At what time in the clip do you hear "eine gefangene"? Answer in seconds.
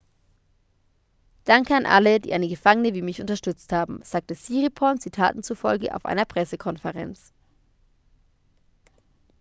2.33-2.95